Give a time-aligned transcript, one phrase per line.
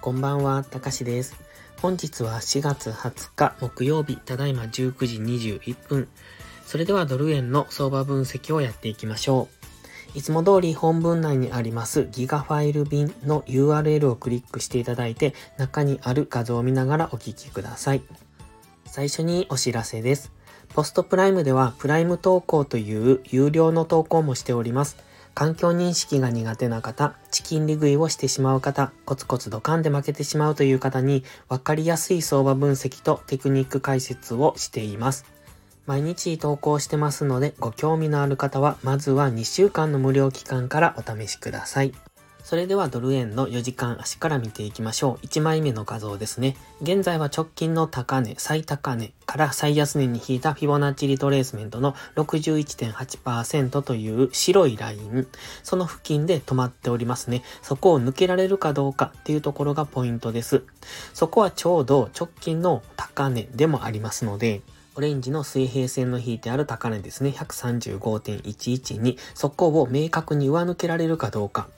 [0.00, 1.36] こんばんは、たかしです。
[1.80, 6.08] 本日は4月20日木曜日、ただいま19時21分。
[6.66, 9.48] それではドル円の相場分析をやっていきましょ
[10.14, 10.18] う。
[10.18, 18.02] いつも通り本文内にありますギガファイル便の URL をクリックしていただいて中にある画像を見ながらお聞きください。
[18.84, 20.32] 最初にお知らせです。
[20.74, 24.96] ポストプライムではプライム投稿という有料の投稿もしております。
[25.34, 35.24] 環境認識が苦手な方、チキン利食いをしてしまう方、コツコツドカンで負けてしまうという方に、わかりやすい相場分析とテクニック解説をしています。
[35.86, 41.92] 毎日投稿してますので、ご興味のある方は、まずは2週間の無料期間からお試しください。
[42.42, 45.26] それではドル円の4時間足から見ていきましょう。
[45.26, 46.56] 1枚目の画像ですね。
[46.82, 55.26] 現在は直近の高値、最高値から最安値に引いたフィボナッチリトレースメントの61.8%という白いライン、
[55.62, 57.42] その付近で止まっておりますね。
[57.62, 60.64] そこを抜けられるかどうかっていうところがポイントです。
[61.14, 64.62] そこはちょうど直近の高値でもありますので、
[64.94, 67.30] オレンジの水平線の引いてある高値ですね。
[67.30, 71.68] 135.11に、そこを明確に上抜けられるかどうか。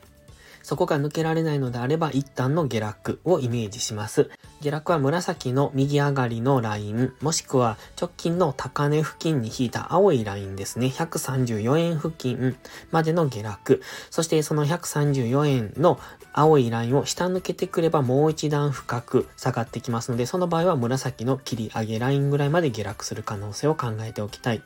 [0.64, 4.30] そこが抜けられないのであれば一旦の下落をイメージします。
[4.62, 10.86] 下落は紫の右上がりのライン、もしくは直近の高値付近に引いた青いラインですね。
[10.86, 12.56] 134円付近
[12.90, 13.82] までの下落。
[14.10, 16.00] そしてその134円の
[16.32, 24.62] 青いラインを下抜けてくればもう一段深く下がってきますので、その場合は紫の切り上げラインぐらいまで下落する可能性を考えておきたい。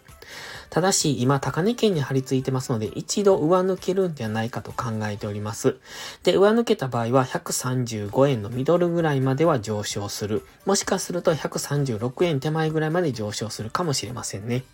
[0.71, 5.77] ただし、今、高値圏に張り付いてますので、一度上抜けるんではないかと考えております。
[6.25, 10.45] で、上抜けた場合は、135円のミドルぐらいまでは上昇する。
[10.67, 14.65] もしかすると、136円手前ぐらいまで上昇するかもしれませんね。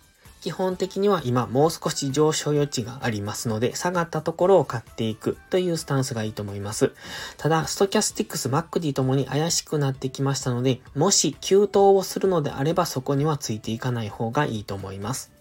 [0.45, 6.91] 基本的には今もう少し上昇余地がありますので、下がったところを買っていくというスタンスがいいと思います。
[7.37, 15.34] ただ、ストキャスティックス、 MACDともに怪しくなってきましたので、もし急騰をするのであればそこにはついていかない方がいいと思います。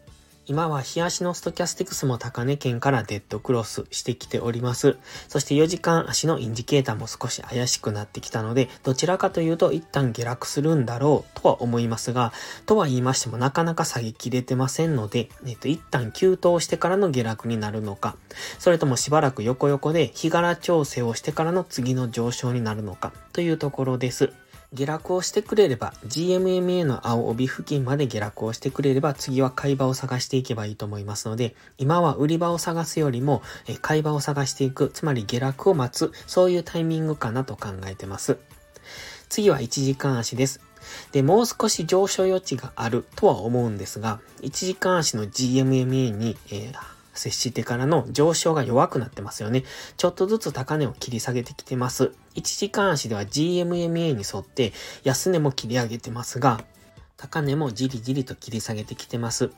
[0.46, 4.98] 今は日足のストキャスティクスも高値圏からデッドクロスしてきております。
[5.28, 12.34] そして4時間足のインジケーターも少し怪しくなってきたので、どちらかというと一旦下落するんだろうとは思いますが、
[12.66, 18.16] とは言いましてもなかなか下げきれてませんので、えっと、一旦急騰してからの下落になるのか、
[18.58, 24.30] それともしばらく横横で日柄調整をしてからの次の上昇になるのかというところです。
[24.74, 38.38] 下落をしてくれれば、GMMA の青帯付近まで下落をしてくれれば、次は買い場を探していけばいいと思いますので、今は売り場を探すよりも、え買い場を探していく、つまり下落を待つ、そういうタイミングかなと考えてます。
[39.28, 40.60] 次は1時間足です。
[41.12, 49.64] で、もう少し上昇余地があるとは思うんですが、1時間足の GMMA に、えー接してからの上昇が弱くなってますよね。
[49.96, 52.12] ちょっとずつ高値を切り下げてきてます。
[52.34, 54.72] 1時間足では GMMA に沿って
[55.04, 56.60] 安値も切り上げてますが、
[57.16, 59.50] 高値もじりじりと切り下げてきてます。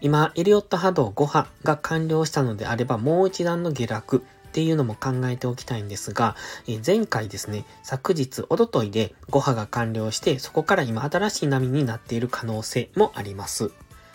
[0.00, 6.36] 今、エリオット波動5波が完了したのであれば、もう一段の下落っていうのも考えておきたいんですが、
[6.68, 13.70] え前回ですね、昨日、おとといで5波が完了して、そこから今新しい波になっている可能性もあります。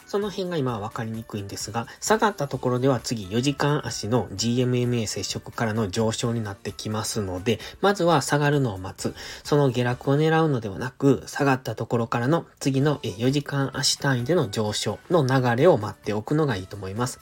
[0.06, 9.16] その辺が今はわかりにくいんですが、下がったところでは次4時間足の GMMA 接触からの上昇になってきますので、まずは下がるのを待つ。
[9.44, 17.20] その下落を狙うのではなく、下がったところからの次の4時間足単位での上昇の流れを待っておくのがいいと思います。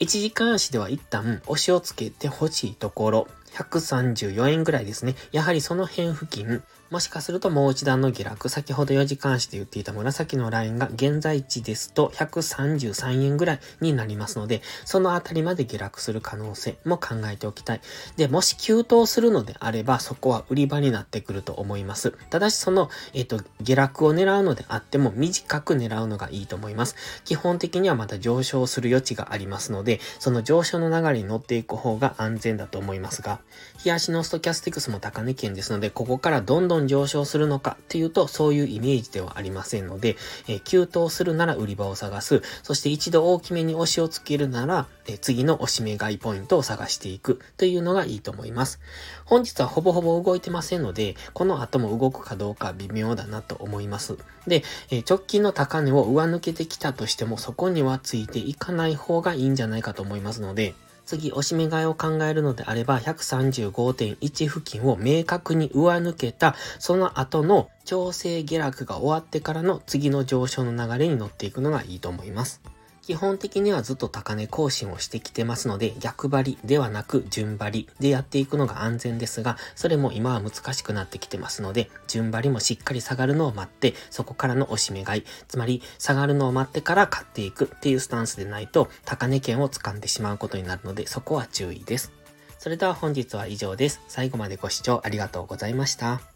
[0.00, 5.14] 1時間足では一旦押しをつけてほしいところ、134円ぐらいですね。
[5.30, 17.80] やはりその辺付近、もしかするともう一段の下落、先ほど4時間足で言っていた紫のラインが現在地ですと133円ぐらいになりますので、そのあたりまで下落する可能性も考えておきたい。
[18.18, 22.10] で、もし急騰するのであれば、そこは売り場になってくると思います。
[22.28, 26.96] ただしその、えっ、と、下落を狙うのであっても短く狙うのがいいと思います。
[27.24, 33.40] 基本的にはまた上昇する余地がありますので、その上昇の流れに乗っていく方が安全だと思いますが、
[33.78, 40.16] 日足のストキャスティクスも高値圏ですので、ここからどんどん上昇するのかっていうと、そういうイメージではありませんので、
[40.48, 42.42] えー、急騰するなら売り場を探す。
[42.62, 48.80] そして一度大きめに押しをつけるなら、えー、次の押し目買いポイントを探していくというのがいいと思います。
[49.24, 54.16] 本日はほぼほぼ動いてませんので、この後も動くかどうか微妙だなと思います。
[54.46, 72.60] で、えー、直近の高値を上抜けてきたとしても、そこにはついていかない方がいいんじゃないかと思いますので、次、おしめ買いを考えるのであれば、135.1付近を明確に上抜けた、その後の調整下落が終わってからの次の上昇の流れに乗っていくのがいいと思います。
[73.02, 92.12] 基本的にはずっと高値更新をしてきてますので、逆張りではなく順張りでやっていくのが安全ですが、それも今は難しくなってきてますので、順張りもしっかり下がるのを待って、そこからの押し目買い、つまり下がるのを待ってから買っていくっていうスタンスでないと、高値圏を掴んでしまうことになるので、そこは注意です。
[92.58, 94.00] それでは本日は以上です。
[94.06, 96.31] 最後までご視聴ありがとうございました。